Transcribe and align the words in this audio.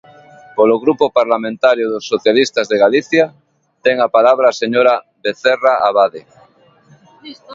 Polo 0.57 0.75
Grupo 0.83 1.05
Parlamentario 1.19 1.85
dos 1.93 2.05
Socialistas 2.13 2.65
de 2.71 2.77
Galicia, 2.83 3.23
ten 3.83 3.95
a 4.01 4.09
palabra 4.17 4.45
a 4.49 4.57
señora 4.61 4.93
Vecerra 5.25 5.73
Abade. 5.89 6.21